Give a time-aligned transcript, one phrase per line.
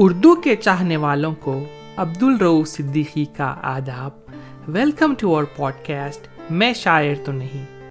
[0.00, 1.64] اردو کے چاہنے والوں کو
[1.96, 4.10] عبد الرو صدیقی کا آداب۔
[4.68, 7.90] Welcome to our podcast میں شاعر تو نہیں۔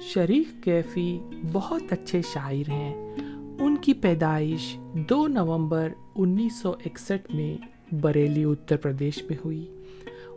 [0.00, 1.18] شریف کیفی
[1.52, 3.16] بہت اچھے شاعر ہیں۔
[3.60, 7.56] ان کی پیدائش دو نومبر انیس سو اکسٹھ میں
[7.94, 9.82] بریلی، اتر پردیش میں ہوئی۔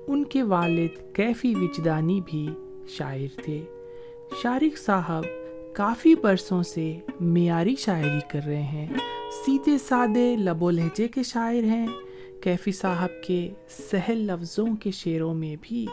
[0.07, 2.49] ان کے والد کیفی وجدانی بھی
[2.87, 3.65] شاعر تھے۔
[4.43, 5.23] شارق صاحب
[5.73, 8.87] کافی برسوں سے معیاری شاعری کر رہے ہیں۔
[9.45, 11.87] سیدھے سادے لب و لہجے کے شاعر ہیں۔
[12.41, 15.87] کیفی صاحب کے سہل لفظوں کے شعروں میں بھی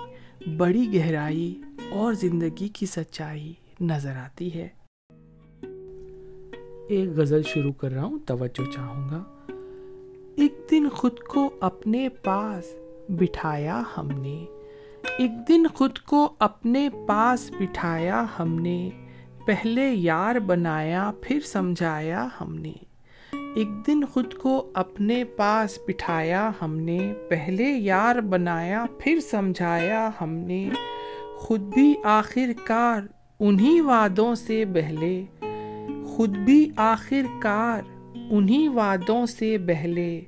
[0.56, 4.68] بڑی گہرائی اور زندگی کی سچائی نظر آتی ہے۔
[6.88, 9.24] ایک غزل شروع کر رہا ہوں، توجہ چاہوں گا۔
[10.36, 12.64] ایک دن خود کو اپنے پاس
[13.08, 14.44] بٹھایا ہم نے۔
[15.18, 18.90] ایک دن خود کو اپنے پاس بٹھایا ہم نے۔
[19.46, 22.72] پہلے یار بنایا، پھر سمجھایا ہم نے۔
[23.54, 30.30] ایک دن خود کو اپنے پاس بٹھایا، ہم نے پہلے یار بنایا، پھر سمجھایا ہم
[30.30, 30.68] نے
[31.36, 33.00] خود بھی آخر کار
[33.40, 35.24] انہی وعدوں سے بہلے۔
[36.06, 37.82] خود بھی آخر کار
[38.30, 40.20] انہی وعدوں سے بہلے،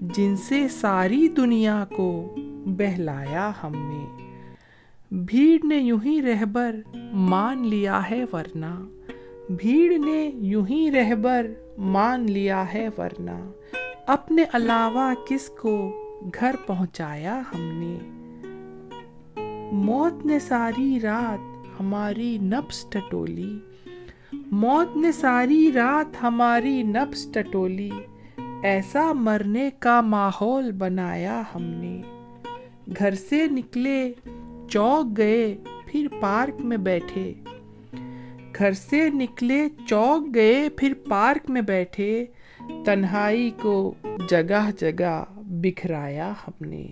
[0.00, 4.32] جن سے ساری دنیا کو بہلایا ہم نے۔
[5.10, 6.76] بھیڑ نے یوں ہی رہبر
[7.12, 8.86] مان لیا ہے، ورنہ
[9.50, 11.46] بھیڑ نے یوں ہی رہبر
[11.80, 13.50] مان لیا ہے ورنہ۔
[14.06, 16.02] اپنے علاوہ کس کو
[16.40, 17.98] گھر پہنچایا ہم نے؟
[19.72, 23.58] موت نے ساری رات ہماری نبس ٹٹولی۔
[24.32, 27.90] موت نے ساری رات ہماری نبس ٹٹولی۔
[28.62, 32.02] ایسا مرنے کا ماحول بنایا ہم نے۔
[32.98, 34.12] گھر سے نکلے
[34.68, 37.34] چوک گئے، پھر پارک میں بیٹھے۔
[38.60, 42.24] گھر سے نکلے چوک گئے، پھر پارک میں بیٹھے۔
[42.84, 43.94] تنہائی کو
[44.28, 46.86] جگہ جگہ بکھرایا ہم نے۔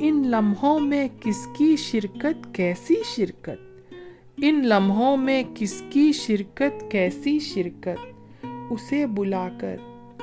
[0.00, 3.92] ان لمحوں میں کس کی شرکت، کیسی شرکت؟
[4.36, 8.06] ان لمحوں میں کس کی شرکت، کیسی شرکت؟
[8.70, 9.76] اسے بلا کر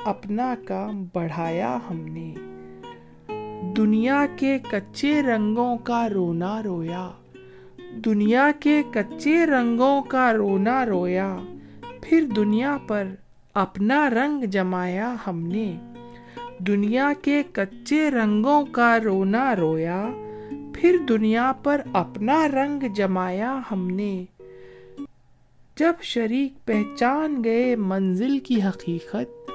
[0.04, 2.34] اپنا کام بڑھایا ہم نے۔
[3.76, 7.10] دنیا کے کچے رنگوں کا رونا رویا۔
[7.94, 11.36] دنیا کے کچے رنگوں کا رونا رویا،
[12.02, 13.08] پھر دنیا پر
[13.54, 15.76] اپنا رنگ جمایا ہم نے۔
[16.58, 20.08] دنیا کے کچے رنگوں کا رونا رویا،
[20.74, 24.24] پھر دنیا پر اپنا رنگ جمایا ہم نے۔
[25.76, 29.50] جب شریک پہچان گئے منزل کی حقیقت،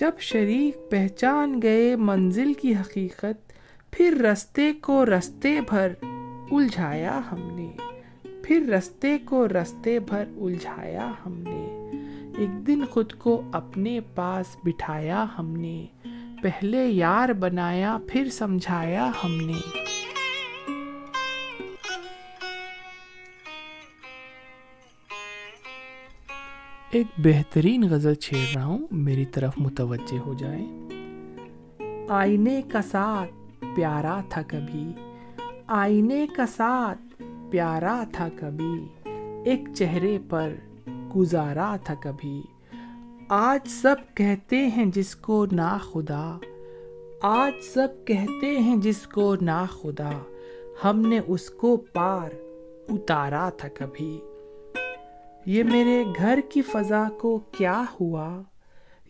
[0.00, 3.52] جب شریک پہچان گئے منزل کی حقیقت،
[3.90, 5.92] پھر رستے کو رستے بھر
[6.52, 7.70] الجھایا ہم نے
[8.42, 11.66] پھر رستے کو رستے بھر الجھایا ہم نے
[12.38, 15.86] ایک دن خود کو اپنے پاس بٹھایا ہم نے
[16.42, 19.60] پہلے یار بنایا پھر سمجھایا ہم نے
[26.90, 30.66] ایک بہترین غزل چھیڑ رہا ہوں میری طرف متوجہ ہو جائیں
[32.08, 33.30] آئینے کا ساتھ
[33.76, 34.84] پیارا تھا کبھی
[35.74, 38.86] آئینے کا ساتھ پیارا تھا کبھی،
[39.44, 40.54] ایک چہرے پر
[41.16, 42.42] گزارا تھا کبھی۔
[43.28, 46.38] آج سب کہتے ہیں جس کو نا خدا،
[47.22, 50.10] آج سب کہتے ہیں جس کو نا خدا۔
[50.84, 52.30] ہم نے اس کو پار
[52.88, 54.20] اتارا تھا کبھی۔
[55.46, 58.42] یہ میرے گھر کی فضا کو کیا ہوا؟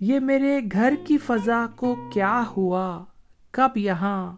[0.01, 3.05] یہ میرے گھر کی فضا کو کیا ہوا؟
[3.51, 4.37] کب یہاں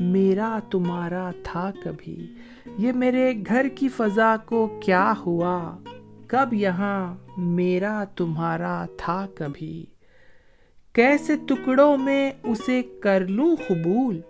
[0.00, 2.34] میرا تمہارا تھا کبھی۔
[2.78, 5.78] یہ میرے گھر کی فضا کو کیا ہوا؟
[6.26, 9.86] کب یہاں میرا تمہارا تھا کبھی؟
[10.92, 14.20] کیسے ٹکڑوں میں اسے کر لوں قبول؟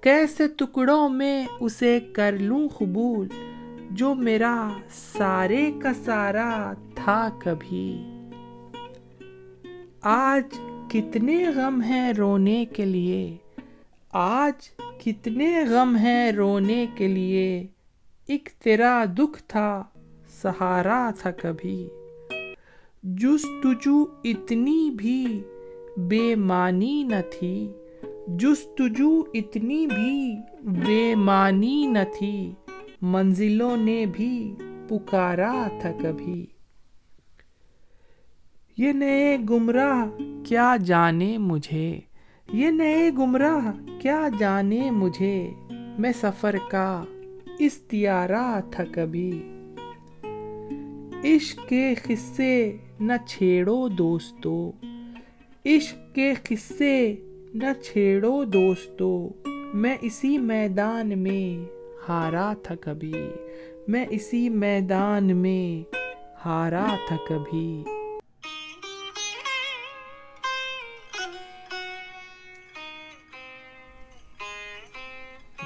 [0.00, 3.28] کیسے ٹکڑوں میں اسے کر لوں قبول؟
[3.90, 8.02] جو میرا سارے کا سارا تھا کبھی۔
[10.02, 10.58] آج
[10.90, 13.36] کتنے غم ہیں رونے کے لیے۔
[14.12, 14.70] آج
[15.04, 17.66] کتنے غم ہیں رونے کے لیے۔
[18.26, 19.84] ایک تیرا دکھ تھا،
[20.42, 21.88] سہارا تھا کبھی۔
[23.02, 25.42] جستجو اتنی بھی
[25.96, 27.72] بے معنی نہ تھی
[28.28, 32.54] جستجو اتنی بھی بے معنی نہ تھی،
[33.02, 34.54] منزلوں نے بھی
[34.88, 36.46] پکارا تھا کبھی۔
[38.76, 40.06] یہ نئے گمراہ
[40.44, 42.00] کیا جانے مجھے؟
[42.52, 45.50] یہ نئے گمراہ کیا جانے مجھے؟
[45.98, 47.04] میں سفر کا
[47.58, 49.42] استیارہ تھا کبھی۔
[51.24, 54.72] عشق کے قصے نہ چھیڑو دوستو۔
[55.66, 57.14] عشق کے قصے
[57.54, 59.28] نہ چھیڑو دوستو۔
[59.74, 61.72] میں اسی میدان میں
[62.08, 63.14] ہارا تھا کبھی۔
[63.88, 65.96] میں اسی میدان میں
[66.44, 67.84] ہارا تھا کبھی۔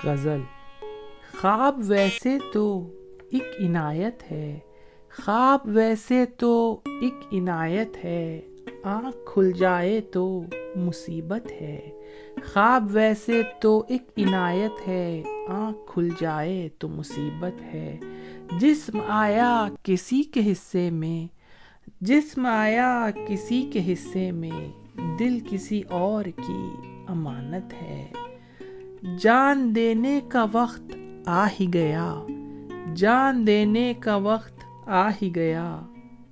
[0.04, 0.40] غزل۔
[1.40, 2.90] خواب ویسے تو
[3.32, 4.58] ایک عنایت ہے۔
[5.22, 8.40] خواب ویسے تو ایک عنایت ہے۔
[8.82, 10.42] آنکھ کھل جائے تو
[10.76, 11.90] مصیبت ہے۔
[12.52, 17.98] خواب ویسے تو ایک عنایت ہے۔ آنکھ کھل جائے تو مصیبت ہے۔
[18.60, 21.34] جسم آیا کسی کے حصے میں۔
[22.00, 24.72] جسم آیا کسی کے حصے میں۔
[25.18, 26.70] دل کسی اور کی
[27.06, 28.12] امانت ہے۔
[29.18, 32.14] جان دینے کا وقت آ ہی گیا۔
[32.94, 35.80] جان دینے کا وقت آ ہی گیا۔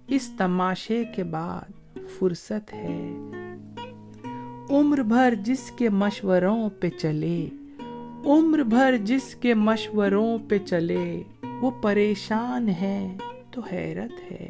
[0.09, 3.13] اس تماشے کے بعد فرصت ہے۔
[4.71, 7.49] عمر بھر جس کے مشوروں پہ چلے۔
[8.25, 11.23] عمر بھر جس کے مشوروں پہ چلے۔
[11.61, 13.17] وہ پریشان ہے
[13.51, 14.49] تو حیرت ہے۔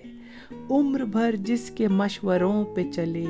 [0.70, 3.26] عمر بھر جس کے مشوروں پہ چلے۔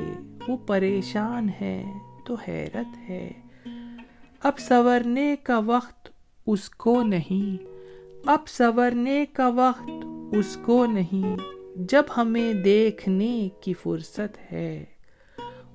[0.49, 1.85] وہ پریشان ہے
[2.25, 3.33] تو حیرت ہے۔
[4.45, 6.09] اب سورنے کا وقت
[6.47, 7.65] اس کو نہیں۔
[8.27, 9.91] اب سورنے کا وقت
[10.33, 11.37] اس کو نہیں۔
[11.77, 14.85] جب ہمیں دیکھنے کی فرصت ہے۔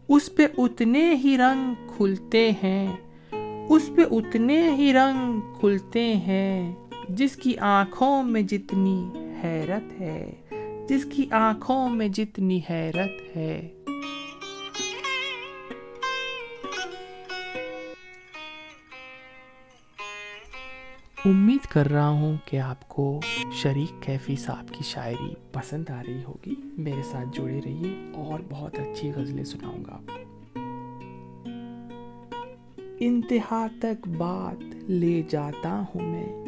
[0.10, 2.98] اس پہ اتنے ہی رنگ کھلتے ہیں۔
[3.69, 6.75] اس پہ اتنے ہی رنگ کھلتے ہیں۔
[7.10, 9.10] جس کی آنکھوں میں جتنی
[9.44, 10.31] حیرت ہے۔
[10.89, 13.79] جس کی آنکھوں میں جتنی حیرت ہے۔
[21.25, 23.19] امید کر رہا ہوں کہ آپ کو
[23.51, 28.80] شریک کیفی صاحب کی شاعری پسند آ رہی ہوگی۔ میرے ساتھ جڑے رہیے اور بہت
[28.80, 30.13] اچھی غزلیں سناؤں گا آپ کو۔
[33.00, 36.45] انتہا تک بات لے جاتا ہوں میں،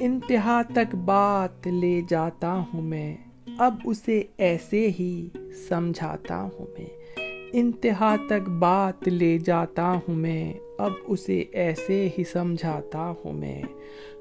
[0.00, 3.16] انتہا تک بات لے جاتا ہوں میں،
[3.58, 5.28] اب اسے ایسے ہی
[5.68, 7.20] سمجھاتا ہوں میں،
[7.52, 13.62] انتہا تک بات لے جاتا ہوں میں اب اسے ایسے ہی سمجھاتا ہوں میں۔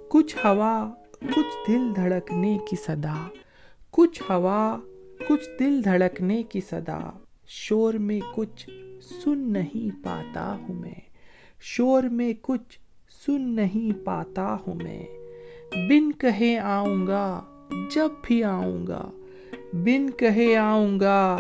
[0.10, 0.90] کچھ ہوا،
[1.22, 3.28] کچھ دل دھڑکنے کی صدا۔
[3.92, 4.80] کچھ ہوا،
[5.28, 7.10] کچھ دل دھڑکنے کی صدا۔
[7.48, 8.70] شور میں کچھ
[9.24, 11.00] سن نہیں پاتا ہوں میں۔
[11.62, 12.80] شور میں کچھ
[13.26, 15.06] سن نہیں پاتا ہوں میں۔
[15.74, 17.44] بن کہے آؤں گا،
[17.96, 19.12] جب بھی آؤں گا۔
[19.74, 21.38] بن کہے آؤں گا،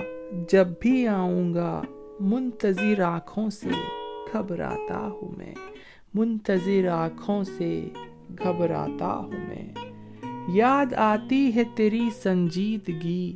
[0.49, 1.81] جب بھی آؤں گا۔
[2.19, 3.69] منتظر آنکھوں سے۔
[4.33, 5.56] گھبراتا ہوں میں۔
[6.13, 7.89] منتظر آنکھوں سے
[8.44, 9.74] گھبراتا ہوں میں۔
[10.47, 13.35] یاد آتی ہے تیری سنجیدگی۔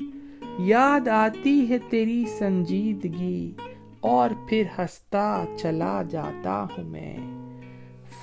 [0.59, 3.51] یاد آتی ہے تیری سنجیدگی۔
[3.99, 7.17] اور پھر ہنستا چلا جاتا ہوں میں۔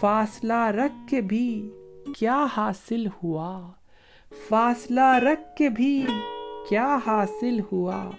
[0.01, 1.71] فاصلہ رکھ کے بھی
[2.19, 3.71] کیا حاصل ہوا؟
[4.49, 6.07] فاصلہ رکھ کے بھی
[6.69, 8.11] کیا حاصل ہوا؟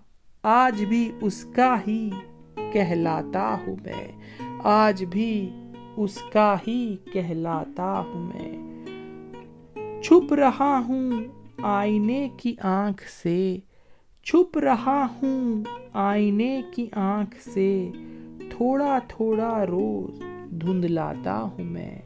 [0.44, 2.10] آج بھی اس کا ہی
[2.74, 4.12] کہلاتا ہوں میں۔
[4.64, 5.50] آج بھی
[5.98, 8.70] اس کا ہی کہلاتا ہوں میں۔
[10.04, 11.12] چھپ رہا ہوں
[11.62, 13.58] آئینے کی آنکھ سے۔
[14.24, 15.64] چھپ رہا ہوں
[15.94, 17.92] آئینے کی آنکھ سے۔
[18.50, 22.00] تھوڑا تھوڑا روز دھندلاتا ہوں میں۔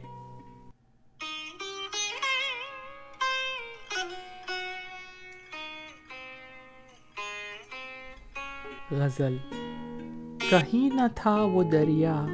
[8.90, 9.36] غزل
[10.50, 12.26] کہیں نہ تھا وہ دریا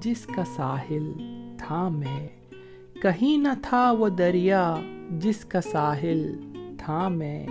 [0.00, 1.12] جس کا ساحل
[1.58, 2.28] تھا میں۔
[3.02, 4.74] کہیں نہ تھا وہ دریا
[5.10, 6.34] جس کا ساحل
[6.78, 7.46] تھا میں۔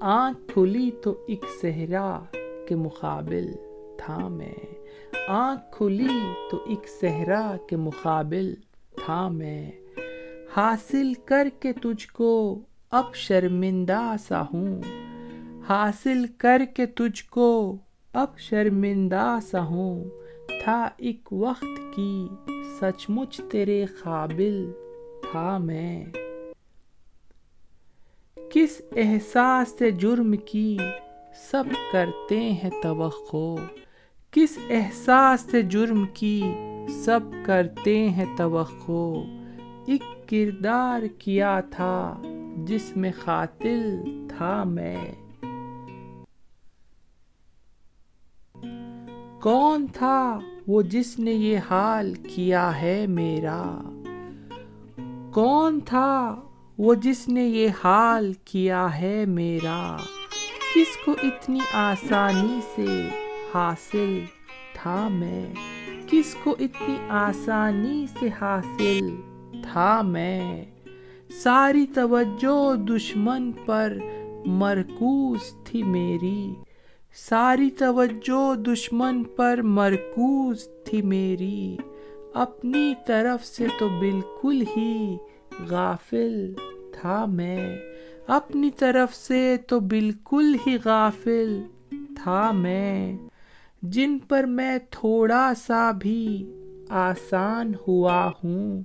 [0.00, 2.20] آنکھ کھلی تو ایک صحرا
[2.68, 3.52] کے مقابل
[3.98, 4.54] تھا میں۔
[5.28, 8.54] آنکھ کھلی تو ایک صحرا کے مقابل
[9.04, 9.70] تھا میں۔
[10.56, 14.82] حاصل کر کے تجھ کو اب شرمندہ سا ہوں۔
[15.68, 17.76] حاصل کر کے تجھ کو
[18.12, 20.04] اب شرمندہ سا ہوں۔
[20.64, 22.26] تھا ایک وقت کی
[22.80, 24.72] سچ مچ تیرے قابل
[25.30, 26.06] تھا میں۔
[28.50, 30.78] کس احساس سے جرم کی
[31.50, 33.62] سب کرتے ہیں توقع۔
[34.30, 36.42] کس احساس سے جرم کی
[36.88, 39.18] سب کرتے ہیں توقع۔
[39.86, 42.22] ایک کردار کیا تھا
[42.56, 43.96] جس میں قاتل
[44.28, 44.96] تھا میں۔
[49.42, 53.80] کون تھا وہ جس نے یہ حال کیا ہے میرا؟
[55.34, 56.36] کون تھا
[56.78, 59.96] وہ جس نے یہ حال کیا ہے میرا؟
[60.74, 63.08] کس کو اتنی آسانی سے
[63.54, 64.20] حاصل
[64.74, 65.46] تھا میں؟
[66.06, 69.16] کس کو اتنی آسانی سے حاصل
[69.72, 70.64] تھا میں؟
[71.30, 73.98] ساری توجہ دشمن پر
[74.46, 76.54] مرکوز تھی میری۔
[77.14, 81.76] ساری توجہ دشمن پر مرکوز تھی میری۔
[82.34, 85.16] اپنی طرف سے تو بالکل ہی
[85.68, 86.54] غافل
[87.00, 87.78] تھا میں۔
[88.26, 91.62] اپنی طرف سے تو بالکل ہی غافل
[91.92, 93.16] تھا میں۔
[93.82, 96.52] جن پر میں تھوڑا سا بھی
[96.88, 98.82] آسان ہوا ہوں۔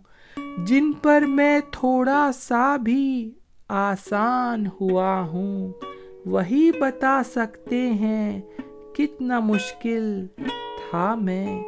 [0.65, 3.31] جن پر میں تھوڑا سا بھی
[3.67, 5.73] آسان ہوا ہوں۔
[6.25, 8.41] وہی بتا سکتے ہیں
[8.93, 11.63] کتنا مشکل تھا میں۔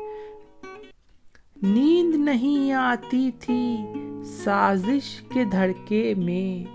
[1.64, 3.78] نیند نہیں آتی تھی
[4.26, 6.72] سازش کے دھڑکے میں۔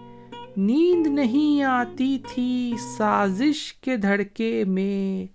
[0.56, 5.26] نیند نہیں آتی تھی سازش کے دھڑکے میں۔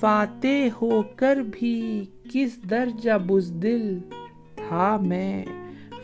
[0.00, 3.98] فاتح ہو کر بھی کس درجہ بزدل
[4.56, 5.44] تھا میں۔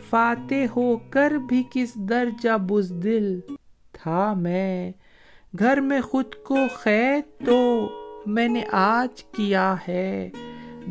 [0.09, 3.39] فاتح ہو کر بھی کس درجہ بزدل
[3.91, 4.91] تھا میں۔
[5.59, 7.89] گھر میں خود کو قید تو
[8.25, 10.29] میں نے آج کیا ہے۔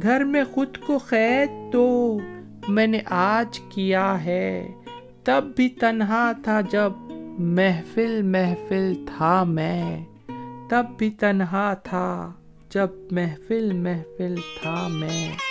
[0.02, 2.18] گھر میں خود کو قید تو
[2.68, 4.68] میں نے آج کیا ہے۔
[5.24, 6.92] تب بھی تنہا تھا جب
[7.38, 10.04] محفل محفل تھا میں۔
[10.70, 12.32] تب بھی تنہا تھا
[12.70, 15.47] جب محفل محفل تھا میں۔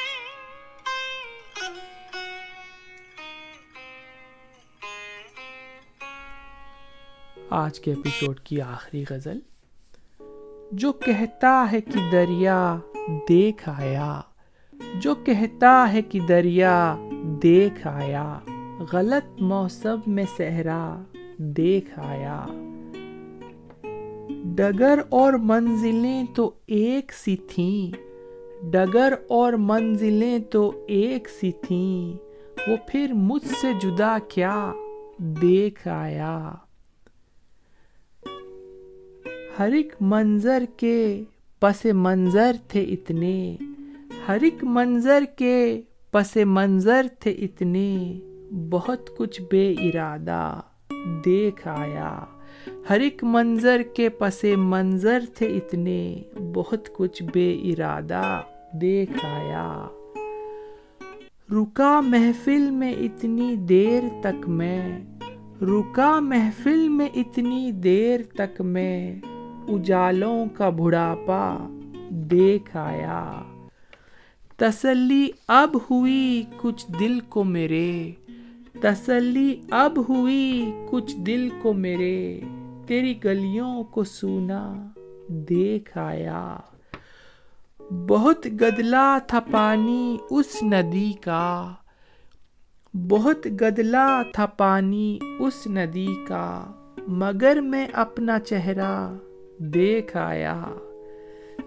[7.50, 9.40] آج کے ایپیسوڈ کی آخری غزل،
[10.72, 12.78] جو کہتا ہے کہ دریا
[13.30, 14.22] دیکھ آیا،
[14.96, 16.96] جو کہتا ہے کہ دریا
[17.44, 18.40] دیکھ آیا،
[18.94, 21.02] غلط موسم میں صحرا
[21.38, 22.46] دیکھ آیا۔
[24.56, 27.92] ڈگر اور منزلیں تو ایک سی تھیں،
[28.72, 32.18] ڈگر اور منزلیں تو ایک سی تھیں،
[32.68, 34.74] وہ پھر مجھ سے جدا کیا
[35.18, 36.52] دیکھ آیا۔
[39.60, 41.24] ہر ایک منظر کے
[41.60, 43.56] پس منظر تھے اتنے،
[44.28, 48.20] ہر ایک منظر کے پس منظر تھے اتنے،
[48.70, 50.60] بہت کچھ بے ارادہ
[51.26, 52.24] دیکھ آیا۔
[52.90, 56.22] ہر ایک منظر کے پس منظر تھے اتنے،
[56.54, 58.42] بہت کچھ بے ارادہ
[58.82, 59.88] دیکھ آیا۔
[61.52, 65.00] رکا محفل میں اتنی دیر تک میں،
[65.62, 69.20] رکا محفل میں اتنی دیر تک میں
[69.68, 71.58] اجالوں کا بڑھاپا
[72.10, 73.44] دیکھ آیا۔
[74.58, 78.12] تسلی اب ہوئی کچھ دل کو میرے۔
[78.82, 82.42] تسلی اب ہوئی کچھ دل کو میرے۔
[82.88, 84.88] تیری گلیوں کو سونا
[85.28, 86.56] دیکھ آیا۔
[88.08, 91.74] بہت گدلا تھا پانی اس ندی کا۔
[93.10, 96.72] بہت گدلا تھا پانی اس ندی کا۔
[97.08, 99.14] مگر میں اپنا چہرہ
[99.60, 100.62] دیکھ آیا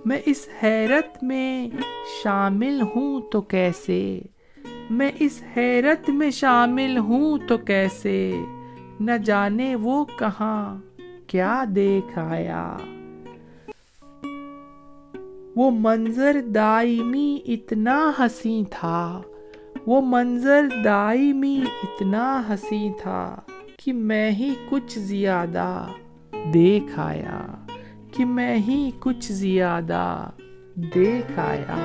[0.05, 1.69] میں اس حیرت میں
[2.23, 4.21] شامل ہوں تو کیسے؟
[4.91, 8.33] میں اس حیرت میں شامل ہوں تو کیسے؟
[9.01, 10.79] نہ جانے وہ کہاں،
[11.27, 12.77] کیا دیکھ آیا
[15.57, 19.23] وہ منظر دائمی اتنا ہنسی تھا،
[19.87, 23.41] وہ منظر دائمی اتنا ہنسی تھا
[23.77, 25.87] کہ میں ہی کچھ زیادہ
[26.55, 27.67] دیکھ آیا
[28.21, 30.31] کہ میں ہی کچھ زیادہ
[30.77, 31.77] دیکھ آیا۔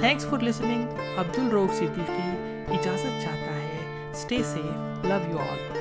[0.00, 0.88] تھینکس فار لسننگ
[1.18, 2.28] عبد الروف صدیقی
[2.68, 5.77] اجازت چاہتا ہے stay safe love you all